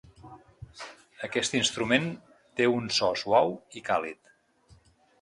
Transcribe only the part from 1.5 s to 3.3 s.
instrument té un so